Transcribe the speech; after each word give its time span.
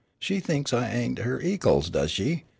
She 0.19 0.39
thinks 0.39 0.73
I 0.73 0.89
ain't 0.91 1.19
her 1.19 1.39
ekals, 1.41 1.91
does 1.91 2.09
she? 2.09 2.45